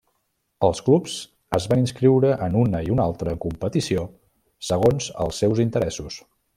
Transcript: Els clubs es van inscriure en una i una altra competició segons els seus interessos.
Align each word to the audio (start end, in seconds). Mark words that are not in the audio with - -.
Els 0.67 0.79
clubs 0.85 1.17
es 1.57 1.67
van 1.73 1.81
inscriure 1.83 2.33
en 2.47 2.57
una 2.63 2.81
i 2.87 2.91
una 2.97 3.07
altra 3.11 3.37
competició 3.47 4.09
segons 4.73 5.15
els 5.27 5.45
seus 5.45 5.67
interessos. 5.71 6.23